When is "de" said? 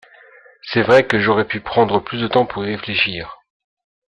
2.21-2.27